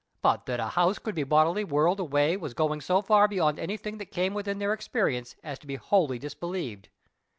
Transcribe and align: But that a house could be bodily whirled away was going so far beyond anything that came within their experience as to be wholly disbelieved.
But 0.23 0.47
that 0.47 0.59
a 0.59 0.65
house 0.69 0.97
could 0.97 1.13
be 1.13 1.21
bodily 1.23 1.63
whirled 1.63 1.99
away 1.99 2.35
was 2.35 2.55
going 2.55 2.81
so 2.81 3.03
far 3.03 3.27
beyond 3.27 3.59
anything 3.59 3.99
that 3.99 4.07
came 4.07 4.33
within 4.33 4.57
their 4.57 4.73
experience 4.73 5.35
as 5.43 5.59
to 5.59 5.67
be 5.67 5.75
wholly 5.75 6.17
disbelieved. 6.17 6.89